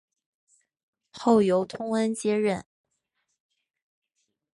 [1.11, 2.65] 后由通恩接任。